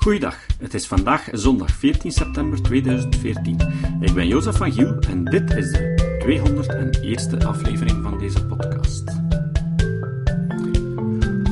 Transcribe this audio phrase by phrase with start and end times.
[0.00, 3.60] Goeiedag, het is vandaag zondag 14 september 2014.
[4.00, 5.94] Ik ben Jozef van Giel en dit is de
[6.24, 9.04] 201ste aflevering van deze podcast.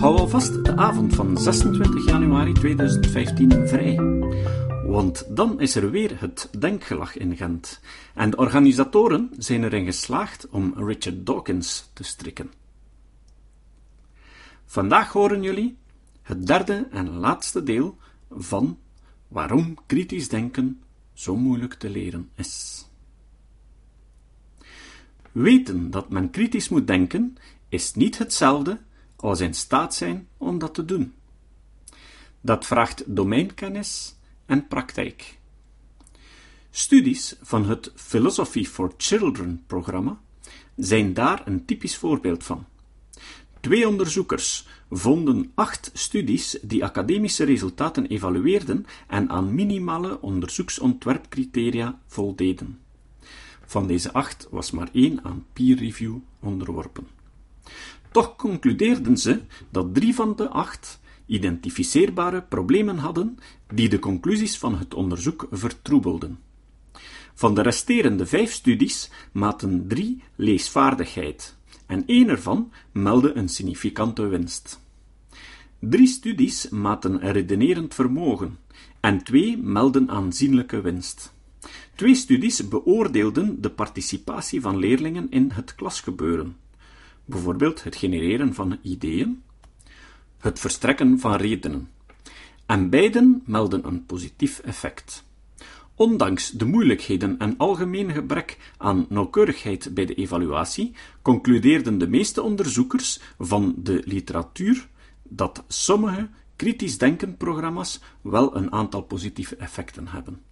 [0.01, 3.97] Hou alvast de avond van 26 januari 2015 vrij.
[4.87, 7.81] Want dan is er weer het Denkgelag in Gent.
[8.15, 12.51] En de organisatoren zijn erin geslaagd om Richard Dawkins te strikken.
[14.67, 15.79] Vandaag horen jullie
[16.23, 17.99] het derde en laatste deel
[18.31, 18.79] van
[19.29, 22.87] waarom kritisch denken zo moeilijk te leren is.
[25.33, 27.37] Weten dat men kritisch moet denken
[27.69, 28.81] is niet hetzelfde
[29.17, 31.15] als in staat zijn om dat te doen.
[32.41, 35.39] Dat vraagt domeinkennis en praktijk.
[36.71, 40.21] Studies van het Philosophy for Children programma
[40.77, 42.67] zijn daar een typisch voorbeeld van.
[43.61, 52.79] Twee onderzoekers vonden acht studies die academische resultaten evalueerden en aan minimale onderzoeksontwerpcriteria voldeden.
[53.67, 57.07] Van deze acht was maar één aan peer review onderworpen.
[58.11, 63.39] Toch concludeerden ze dat drie van de acht identificeerbare problemen hadden
[63.75, 66.39] die de conclusies van het onderzoek vertroebelden.
[67.35, 71.58] Van de resterende vijf studies maten drie leesvaardigheid,
[71.89, 74.81] en één ervan meldde een significante winst.
[75.79, 78.59] Drie studies maten redenerend vermogen
[79.01, 81.33] en twee melden aanzienlijke winst.
[81.95, 86.57] Twee studies beoordeelden de participatie van leerlingen in het klasgebeuren,
[87.25, 89.43] bijvoorbeeld het genereren van ideeën,
[90.39, 91.91] het verstrekken van redenen,
[92.67, 95.25] en beiden melden een positief effect.
[95.99, 103.21] Ondanks de moeilijkheden en algemeen gebrek aan nauwkeurigheid bij de evaluatie, concludeerden de meeste onderzoekers
[103.39, 104.89] van de literatuur
[105.23, 110.43] dat sommige kritisch denken programma's wel een aantal positieve effecten hebben.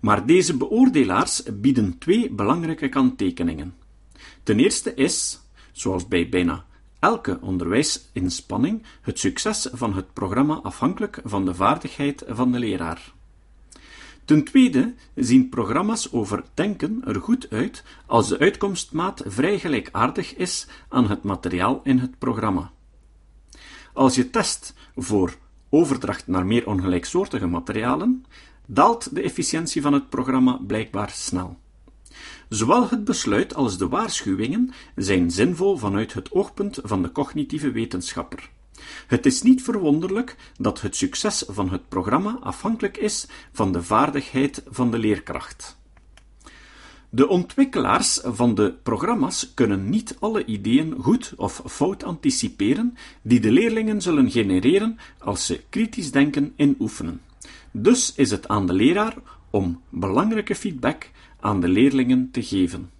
[0.00, 3.74] Maar deze beoordelaars bieden twee belangrijke kanttekeningen.
[4.42, 5.40] Ten eerste is,
[5.72, 6.64] zoals bij bijna
[6.98, 13.18] elke onderwijsinspanning, het succes van het programma afhankelijk van de vaardigheid van de leraar.
[14.30, 20.66] Ten tweede zien programma's over denken er goed uit als de uitkomstmaat vrij gelijkaardig is
[20.88, 22.70] aan het materiaal in het programma.
[23.92, 25.36] Als je test voor
[25.68, 28.24] overdracht naar meer ongelijksoortige materialen,
[28.66, 31.58] daalt de efficiëntie van het programma blijkbaar snel.
[32.48, 38.50] Zowel het besluit als de waarschuwingen zijn zinvol vanuit het oogpunt van de cognitieve wetenschapper.
[39.06, 44.62] Het is niet verwonderlijk dat het succes van het programma afhankelijk is van de vaardigheid
[44.68, 45.78] van de leerkracht.
[47.12, 53.52] De ontwikkelaars van de programma's kunnen niet alle ideeën goed of fout anticiperen die de
[53.52, 57.20] leerlingen zullen genereren als ze kritisch denken inoefenen.
[57.70, 59.16] Dus is het aan de leraar
[59.50, 61.10] om belangrijke feedback
[61.40, 62.90] aan de leerlingen te geven.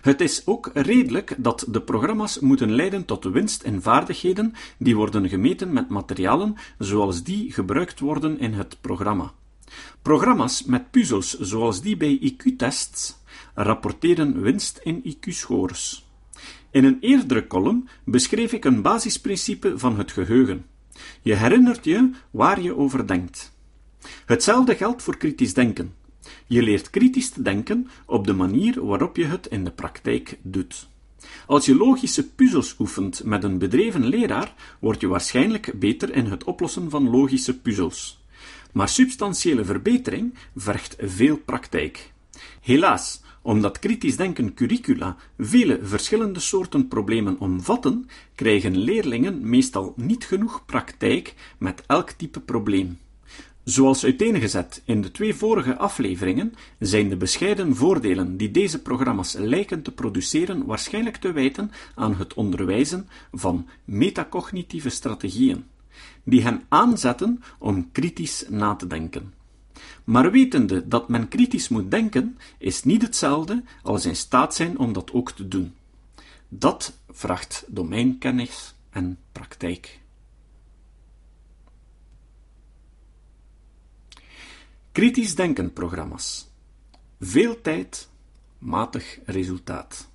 [0.00, 5.28] Het is ook redelijk dat de programma's moeten leiden tot winst in vaardigheden die worden
[5.28, 9.32] gemeten met materialen zoals die gebruikt worden in het programma.
[10.02, 13.16] Programma's met puzzels zoals die bij IQ-tests
[13.54, 16.10] rapporteren winst in IQ-scores.
[16.70, 20.66] In een eerdere column beschreef ik een basisprincipe van het geheugen.
[21.22, 23.52] Je herinnert je waar je over denkt.
[24.26, 25.94] Hetzelfde geldt voor kritisch denken.
[26.46, 30.88] Je leert kritisch te denken op de manier waarop je het in de praktijk doet.
[31.46, 36.44] Als je logische puzzels oefent met een bedreven leraar, word je waarschijnlijk beter in het
[36.44, 38.20] oplossen van logische puzzels.
[38.72, 42.12] Maar substantiële verbetering vergt veel praktijk.
[42.60, 50.64] Helaas, omdat kritisch denken curricula vele verschillende soorten problemen omvatten, krijgen leerlingen meestal niet genoeg
[50.66, 52.98] praktijk met elk type probleem.
[53.64, 59.82] Zoals uiteengezet in de twee vorige afleveringen, zijn de bescheiden voordelen die deze programma's lijken
[59.82, 65.64] te produceren waarschijnlijk te wijten aan het onderwijzen van metacognitieve strategieën,
[66.24, 69.32] die hen aanzetten om kritisch na te denken.
[70.04, 74.92] Maar wetende dat men kritisch moet denken, is niet hetzelfde als in staat zijn om
[74.92, 75.74] dat ook te doen.
[76.48, 80.01] Dat vraagt domeinkennis en praktijk.
[84.92, 86.50] Kritisch denken programma's.
[87.20, 88.08] Veel tijd,
[88.58, 90.08] matig resultaat.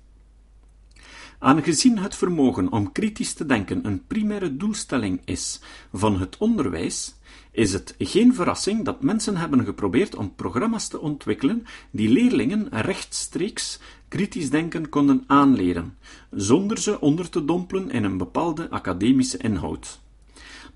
[1.38, 5.60] Aangezien het vermogen om kritisch te denken een primaire doelstelling is
[5.92, 7.14] van het onderwijs,
[7.50, 13.80] is het geen verrassing dat mensen hebben geprobeerd om programma's te ontwikkelen die leerlingen rechtstreeks
[14.08, 15.96] kritisch denken konden aanleren,
[16.30, 20.00] zonder ze onder te dompelen in een bepaalde academische inhoud.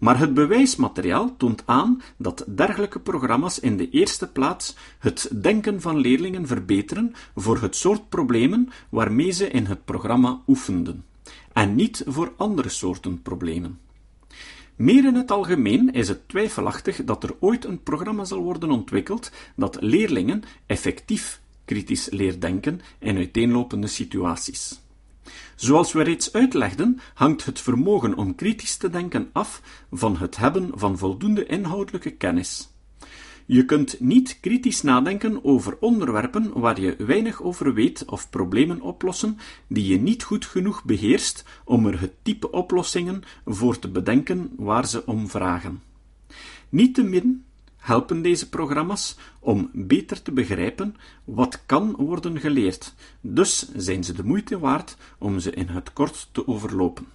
[0.03, 5.97] Maar het bewijsmateriaal toont aan dat dergelijke programma's in de eerste plaats het denken van
[5.97, 11.05] leerlingen verbeteren voor het soort problemen waarmee ze in het programma oefenden,
[11.53, 13.79] en niet voor andere soorten problemen.
[14.77, 19.33] Meer in het algemeen is het twijfelachtig dat er ooit een programma zal worden ontwikkeld
[19.57, 24.82] dat leerlingen effectief kritisch leert denken in uiteenlopende situaties.
[25.57, 30.71] Zoals we reeds uitlegden, hangt het vermogen om kritisch te denken af van het hebben
[30.75, 32.71] van voldoende inhoudelijke kennis.
[33.47, 39.39] Je kunt niet kritisch nadenken over onderwerpen waar je weinig over weet of problemen oplossen
[39.67, 44.87] die je niet goed genoeg beheerst om er het type oplossingen voor te bedenken waar
[44.87, 45.83] ze om vragen.
[46.69, 47.45] Niettemin
[47.83, 54.25] helpen deze programma's om beter te begrijpen wat kan worden geleerd, dus zijn ze de
[54.25, 57.07] moeite waard om ze in het kort te overlopen.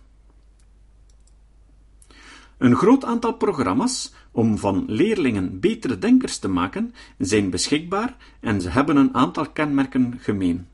[2.57, 8.69] Een groot aantal programma's om van leerlingen betere denkers te maken zijn beschikbaar en ze
[8.69, 10.67] hebben een aantal kenmerken gemeen.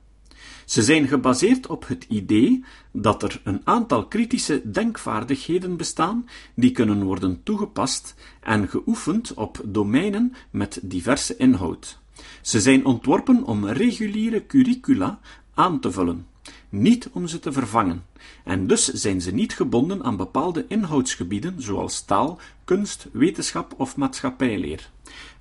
[0.74, 7.04] Ze zijn gebaseerd op het idee dat er een aantal kritische denkvaardigheden bestaan die kunnen
[7.04, 12.00] worden toegepast en geoefend op domeinen met diverse inhoud.
[12.42, 15.20] Ze zijn ontworpen om reguliere curricula
[15.54, 16.28] aan te vullen,
[16.70, 18.06] niet om ze te vervangen,
[18.44, 24.90] en dus zijn ze niet gebonden aan bepaalde inhoudsgebieden zoals taal, kunst, wetenschap of maatschappijleer.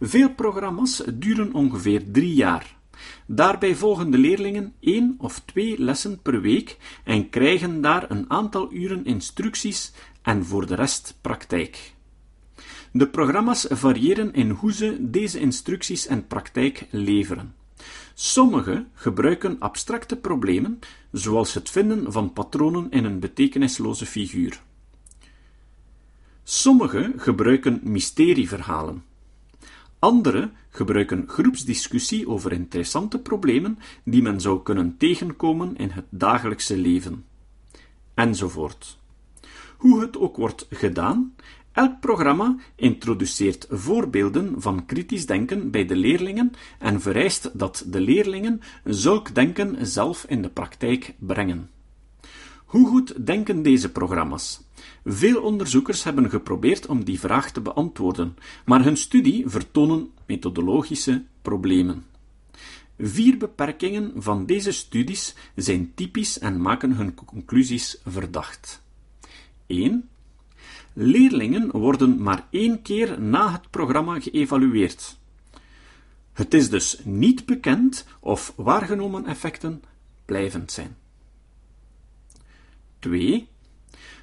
[0.01, 2.81] Veel programma's duren ongeveer drie jaar.
[3.27, 8.73] Daarbij volgen de leerlingen één of twee lessen per week en krijgen daar een aantal
[8.73, 11.93] uren instructies en voor de rest praktijk.
[12.93, 17.55] De programma's variëren in hoe ze deze instructies en praktijk leveren.
[18.15, 20.79] Sommige gebruiken abstracte problemen,
[21.13, 24.63] zoals het vinden van patronen in een betekenisloze figuur.
[26.45, 29.05] Sommige gebruiken mysterieverhalen.
[30.03, 37.25] Andere gebruiken groepsdiscussie over interessante problemen die men zou kunnen tegenkomen in het dagelijkse leven.
[38.15, 38.99] Enzovoort.
[39.77, 41.35] Hoe het ook wordt gedaan,
[41.73, 48.61] elk programma introduceert voorbeelden van kritisch denken bij de leerlingen en vereist dat de leerlingen
[48.85, 51.71] zulk denken zelf in de praktijk brengen.
[52.73, 54.61] Hoe goed denken deze programma's?
[55.05, 62.05] Veel onderzoekers hebben geprobeerd om die vraag te beantwoorden, maar hun studie vertonen methodologische problemen.
[62.99, 68.83] Vier beperkingen van deze studies zijn typisch en maken hun conclusies verdacht.
[69.67, 70.09] 1.
[70.93, 75.19] Leerlingen worden maar één keer na het programma geëvalueerd.
[76.33, 79.83] Het is dus niet bekend of waargenomen effecten
[80.25, 81.01] blijvend zijn.
[83.03, 83.49] 2.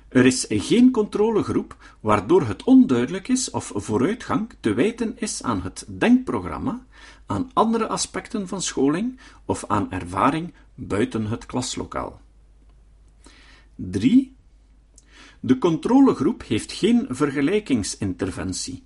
[0.08, 5.86] Er is geen controlegroep, waardoor het onduidelijk is of vooruitgang te wijten is aan het
[5.88, 6.86] denkprogramma,
[7.26, 12.22] aan andere aspecten van scholing of aan ervaring buiten het klaslokaal.
[13.76, 14.36] 3.
[15.40, 18.84] De controlegroep heeft geen vergelijkingsinterventie,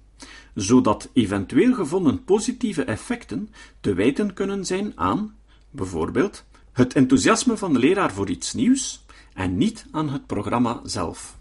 [0.56, 3.50] zodat eventueel gevonden positieve effecten
[3.80, 5.36] te wijten kunnen zijn aan,
[5.70, 9.03] bijvoorbeeld, het enthousiasme van de leraar voor iets nieuws,
[9.34, 11.38] en niet aan het programma zelf.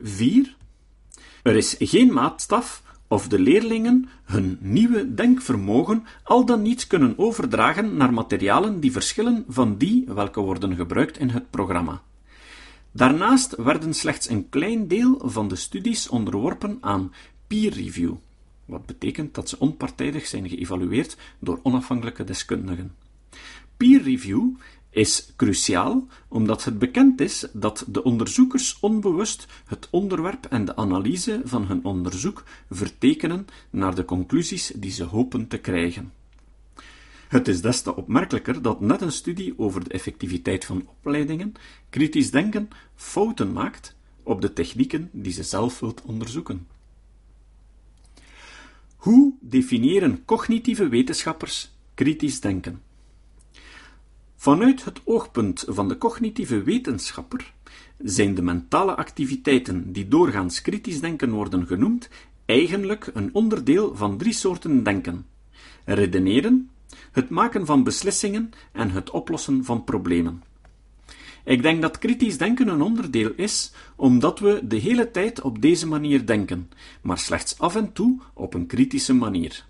[0.00, 0.56] 4.
[1.42, 7.96] Er is geen maatstaf of de leerlingen hun nieuwe denkvermogen al dan niet kunnen overdragen
[7.96, 12.02] naar materialen die verschillen van die welke worden gebruikt in het programma.
[12.92, 17.12] Daarnaast werden slechts een klein deel van de studies onderworpen aan
[17.46, 18.14] peer review,
[18.64, 22.94] wat betekent dat ze onpartijdig zijn geëvalueerd door onafhankelijke deskundigen.
[23.76, 24.54] Peer review
[24.94, 31.40] is cruciaal omdat het bekend is dat de onderzoekers onbewust het onderwerp en de analyse
[31.44, 36.12] van hun onderzoek vertekenen naar de conclusies die ze hopen te krijgen.
[37.28, 41.52] Het is des te opmerkelijker dat net een studie over de effectiviteit van opleidingen
[41.90, 46.66] kritisch denken fouten maakt op de technieken die ze zelf wilt onderzoeken.
[48.96, 52.82] Hoe definiëren cognitieve wetenschappers kritisch denken?
[54.44, 57.52] Vanuit het oogpunt van de cognitieve wetenschapper
[57.98, 62.08] zijn de mentale activiteiten die doorgaans kritisch denken worden genoemd,
[62.44, 65.26] eigenlijk een onderdeel van drie soorten denken:
[65.84, 66.70] redeneren,
[67.12, 70.42] het maken van beslissingen en het oplossen van problemen.
[71.44, 75.86] Ik denk dat kritisch denken een onderdeel is, omdat we de hele tijd op deze
[75.86, 76.70] manier denken,
[77.02, 79.64] maar slechts af en toe op een kritische manier.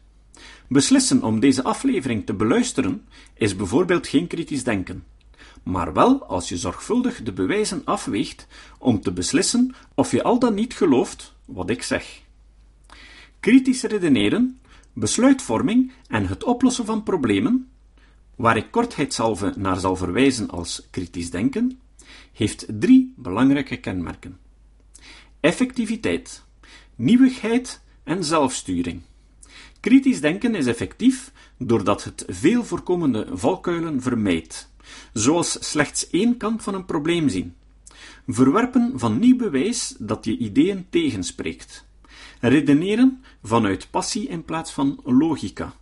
[0.69, 5.05] Beslissen om deze aflevering te beluisteren is bijvoorbeeld geen kritisch denken.
[5.63, 8.47] maar wel als je zorgvuldig de bewijzen afweegt
[8.79, 12.23] om te beslissen of je al dan niet gelooft wat ik zeg.
[13.41, 14.59] Kritisch redeneren,
[14.93, 17.69] besluitvorming en het oplossen van problemen,
[18.37, 21.81] waar ik kortheidshalve naar zal verwijzen als kritisch denken,
[22.33, 24.39] heeft drie belangrijke kenmerken:
[25.41, 26.45] effectiviteit,
[26.95, 29.03] nieuwigheid en zelfsturing.
[29.85, 34.73] Kritisch denken is effectief doordat het veel voorkomende valkuilen vermijdt,
[35.13, 37.55] zoals slechts één kant van een probleem zien,
[38.27, 41.87] verwerpen van nieuw bewijs dat je ideeën tegenspreekt,
[42.41, 45.75] redeneren vanuit passie in plaats van logica,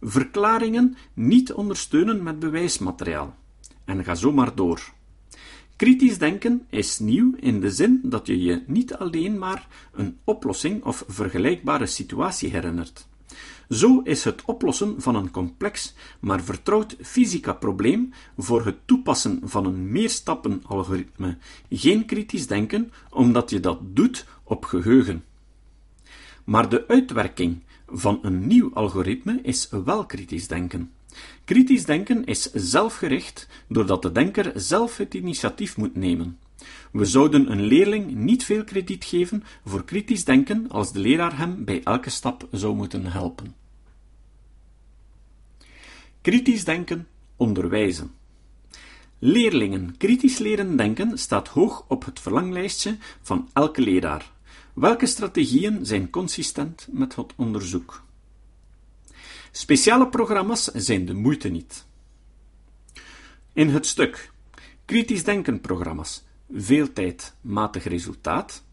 [0.00, 3.36] verklaringen niet ondersteunen met bewijsmateriaal,
[3.84, 4.93] en ga zo maar door.
[5.76, 10.84] Kritisch denken is nieuw in de zin dat je je niet alleen maar een oplossing
[10.84, 13.06] of vergelijkbare situatie herinnert.
[13.68, 19.92] Zo is het oplossen van een complex, maar vertrouwd fysica-probleem voor het toepassen van een
[19.92, 21.36] meerstappen-algoritme
[21.70, 25.24] geen kritisch denken, omdat je dat doet op geheugen.
[26.44, 30.90] Maar de uitwerking van een nieuw algoritme is wel kritisch denken.
[31.44, 36.38] Kritisch denken is zelfgericht, doordat de denker zelf het initiatief moet nemen.
[36.92, 41.64] We zouden een leerling niet veel krediet geven voor kritisch denken als de leraar hem
[41.64, 43.54] bij elke stap zou moeten helpen.
[46.20, 47.06] Kritisch denken
[47.36, 48.10] onderwijzen.
[49.18, 54.32] Leerlingen kritisch leren denken staat hoog op het verlanglijstje van elke leraar.
[54.74, 58.02] Welke strategieën zijn consistent met het onderzoek?
[59.56, 61.86] Speciale programma's zijn de moeite niet.
[63.52, 64.30] In het stuk
[64.84, 68.64] Kritisch denken programma's, veel tijd, matig resultaat,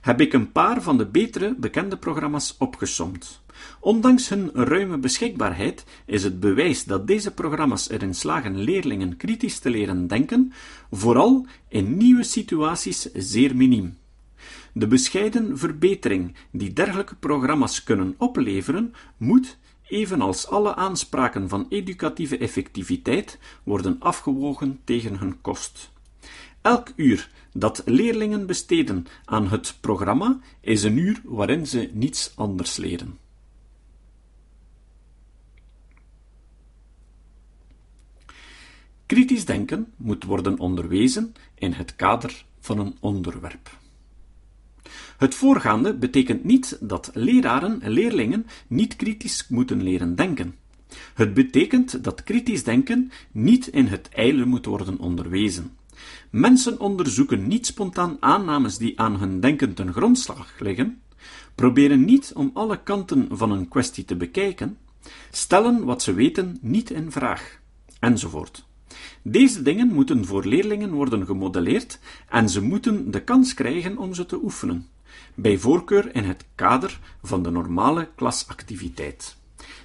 [0.00, 3.42] heb ik een paar van de betere bekende programma's opgesomd.
[3.80, 9.70] Ondanks hun ruime beschikbaarheid is het bewijs dat deze programma's erin slagen leerlingen kritisch te
[9.70, 10.52] leren denken,
[10.90, 13.98] vooral in nieuwe situaties zeer miniem.
[14.72, 23.38] De bescheiden verbetering die dergelijke programma's kunnen opleveren, moet, evenals alle aanspraken van educatieve effectiviteit,
[23.62, 25.90] worden afgewogen tegen hun kost.
[26.60, 32.76] Elk uur dat leerlingen besteden aan het programma is een uur waarin ze niets anders
[32.76, 33.18] leren.
[39.06, 43.78] Kritisch denken moet worden onderwezen in het kader van een onderwerp.
[45.18, 50.54] Het voorgaande betekent niet dat leraren en leerlingen niet kritisch moeten leren denken.
[51.14, 55.76] Het betekent dat kritisch denken niet in het ijle moet worden onderwezen.
[56.30, 61.02] Mensen onderzoeken niet spontaan aannames die aan hun denken ten grondslag liggen,
[61.54, 64.78] proberen niet om alle kanten van een kwestie te bekijken,
[65.30, 67.60] stellen wat ze weten niet in vraag,
[68.00, 68.66] enzovoort.
[69.22, 71.98] Deze dingen moeten voor leerlingen worden gemodelleerd
[72.28, 74.86] en ze moeten de kans krijgen om ze te oefenen,
[75.34, 79.36] bij voorkeur in het kader van de normale klasactiviteit.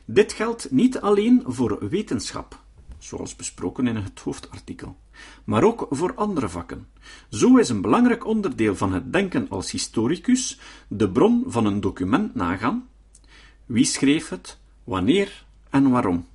[0.05, 2.59] Dit geldt niet alleen voor wetenschap,
[2.97, 4.97] zoals besproken in het hoofdartikel,
[5.43, 6.87] maar ook voor andere vakken.
[7.29, 12.35] Zo is een belangrijk onderdeel van het denken als historicus de bron van een document
[12.35, 12.87] nagaan.
[13.65, 16.25] Wie schreef het, wanneer en waarom?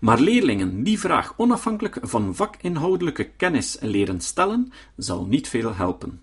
[0.00, 6.20] Maar leerlingen die vraag onafhankelijk van vakinhoudelijke kennis leren stellen, zal niet veel helpen.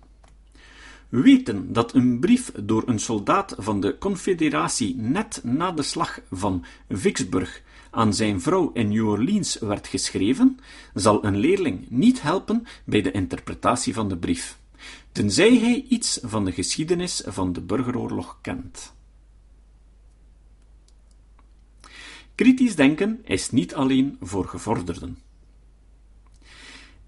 [1.12, 6.64] Weten dat een brief door een soldaat van de Confederatie net na de slag van
[6.88, 10.58] Vicksburg aan zijn vrouw in New Orleans werd geschreven,
[10.94, 14.58] zal een leerling niet helpen bij de interpretatie van de brief,
[15.12, 18.94] tenzij hij iets van de geschiedenis van de burgeroorlog kent.
[22.34, 25.18] Kritisch denken is niet alleen voor gevorderden.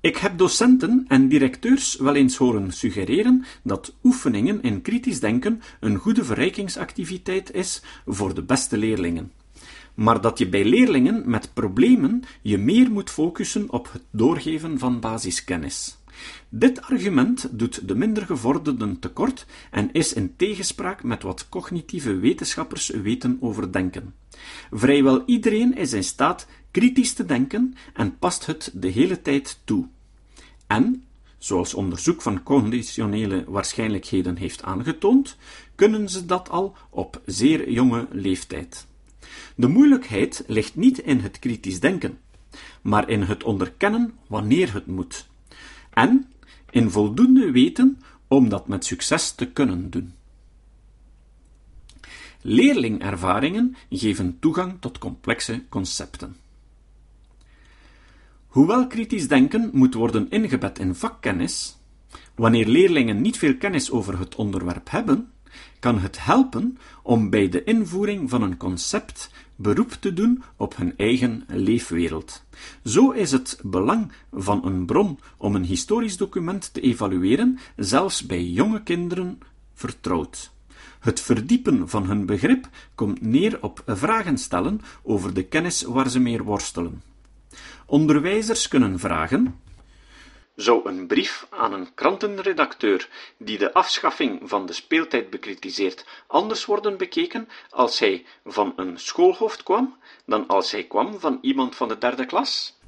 [0.04, 5.96] Ik heb docenten en directeurs wel eens horen suggereren dat oefeningen in kritisch denken een
[5.96, 9.32] goede verrijkingsactiviteit is voor de beste leerlingen,
[9.94, 15.00] maar dat je bij leerlingen met problemen je meer moet focussen op het doorgeven van
[15.00, 15.96] basiskennis.
[16.48, 22.88] Dit argument doet de minder gevorderden tekort en is in tegenspraak met wat cognitieve wetenschappers
[22.88, 24.14] weten over denken.
[24.70, 29.86] Vrijwel iedereen is in staat kritisch te denken en past het de hele tijd toe.
[30.66, 31.04] En,
[31.38, 35.36] zoals onderzoek van conditionele waarschijnlijkheden heeft aangetoond,
[35.74, 38.86] kunnen ze dat al op zeer jonge leeftijd.
[39.54, 42.18] De moeilijkheid ligt niet in het kritisch denken,
[42.82, 45.26] maar in het onderkennen wanneer het moet,
[45.90, 46.32] en
[46.70, 50.12] in voldoende weten om dat met succes te kunnen doen.
[52.40, 56.42] Leerlingervaringen geven toegang tot complexe concepten.
[58.54, 61.78] Hoewel kritisch denken moet worden ingebed in vakkennis,
[62.34, 65.30] wanneer leerlingen niet veel kennis over het onderwerp hebben,
[65.78, 70.96] kan het helpen om bij de invoering van een concept beroep te doen op hun
[70.96, 72.44] eigen leefwereld.
[72.84, 78.44] Zo is het belang van een bron om een historisch document te evalueren zelfs bij
[78.44, 79.38] jonge kinderen
[79.72, 80.52] vertrouwd.
[81.00, 86.18] Het verdiepen van hun begrip komt neer op vragen stellen over de kennis waar ze
[86.18, 87.13] mee worstelen.
[87.86, 89.60] Onderwijzers kunnen vragen:
[90.56, 96.96] zou een brief aan een krantenredacteur die de afschaffing van de speeltijd bekritiseert anders worden
[96.96, 101.98] bekeken als hij van een schoolhoofd kwam dan als hij kwam van iemand van de
[101.98, 102.78] derde klas?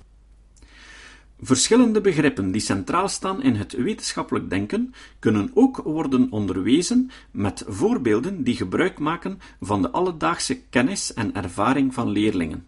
[1.40, 8.42] Verschillende begrippen die centraal staan in het wetenschappelijk denken kunnen ook worden onderwezen met voorbeelden
[8.42, 12.66] die gebruik maken van de alledaagse kennis en ervaring van leerlingen.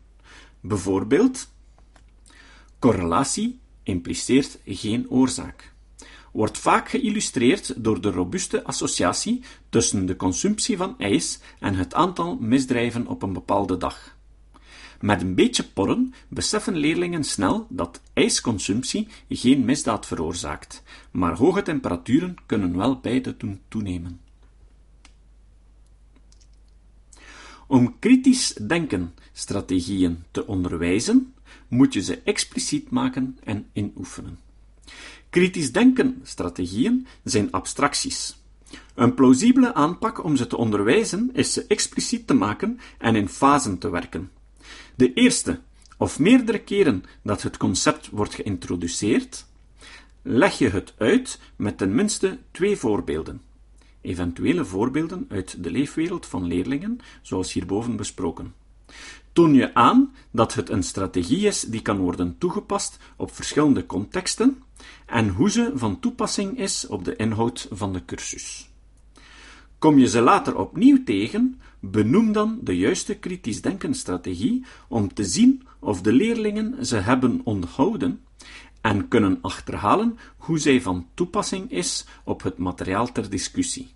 [0.61, 1.49] Bijvoorbeeld
[2.79, 5.73] correlatie impliceert geen oorzaak.
[6.33, 12.37] Wordt vaak geïllustreerd door de robuuste associatie tussen de consumptie van ijs en het aantal
[12.41, 14.17] misdrijven op een bepaalde dag.
[15.01, 22.35] Met een beetje porren beseffen leerlingen snel dat ijsconsumptie geen misdaad veroorzaakt, maar hoge temperaturen
[22.47, 24.21] kunnen wel beide doen toenemen.
[27.67, 31.35] Om kritisch denken strategieën te onderwijzen,
[31.69, 34.39] moet je ze expliciet maken en inoefenen.
[35.31, 38.43] Kritisch denken strategieën zijn abstracties.
[38.95, 43.79] Een plausibele aanpak om ze te onderwijzen is ze expliciet te maken en in fasen
[43.79, 44.31] te werken.
[44.95, 45.61] De eerste
[45.97, 49.47] of meerdere keren dat het concept wordt geïntroduceerd,
[50.23, 53.43] leg je het uit met ten minste twee voorbeelden.
[54.01, 58.55] Eventuele voorbeelden uit de leefwereld van leerlingen, zoals hierboven besproken
[59.39, 64.63] toon je aan dat het een strategie is die kan worden toegepast op verschillende contexten
[65.07, 68.71] en hoe ze van toepassing is op de inhoud van de cursus.
[69.79, 75.25] Kom je ze later opnieuw tegen, benoem dan de juiste kritisch denken strategie om te
[75.25, 78.21] zien of de leerlingen ze hebben onthouden
[78.81, 83.91] en kunnen achterhalen hoe zij van toepassing is op het materiaal ter discussie.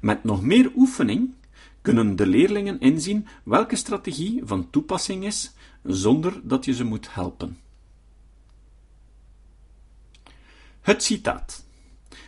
[0.00, 1.30] Met nog meer oefening
[1.82, 7.58] kunnen de leerlingen inzien welke strategie van toepassing is, zonder dat je ze moet helpen.
[10.80, 11.64] Het citaat.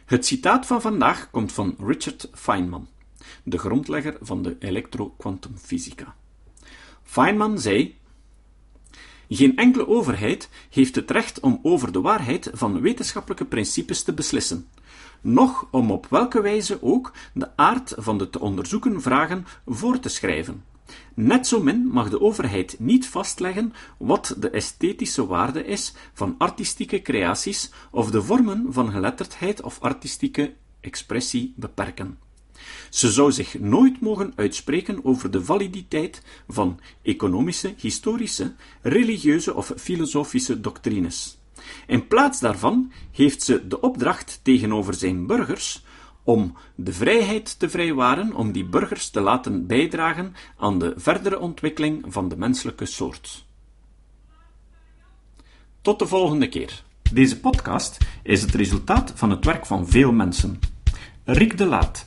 [0.04, 2.88] Het citaat van vandaag komt van Richard Feynman,
[3.42, 6.14] de grondlegger van de elektrokwantumfysica.
[7.02, 7.98] Feynman zei:
[9.34, 14.66] Geen enkele overheid heeft het recht om over de waarheid van wetenschappelijke principes te beslissen
[15.22, 20.08] noch om op welke wijze ook de aard van de te onderzoeken vragen voor te
[20.08, 20.64] schrijven.
[21.14, 27.02] Net zo min mag de overheid niet vastleggen wat de esthetische waarde is van artistieke
[27.02, 32.18] creaties of de vormen van geletterdheid of artistieke expressie beperken.
[32.90, 40.60] Ze zou zich nooit mogen uitspreken over de validiteit van economische, historische, religieuze of filosofische
[40.60, 41.38] doctrines.
[41.86, 45.84] In plaats daarvan heeft ze de opdracht tegenover zijn burgers
[46.24, 52.04] om de vrijheid te vrijwaren om die burgers te laten bijdragen aan de verdere ontwikkeling
[52.08, 53.44] van de menselijke soort.
[55.80, 56.82] Tot de volgende keer.
[57.12, 60.60] Deze podcast is het resultaat van het werk van veel mensen.
[61.24, 62.06] Rick de Laat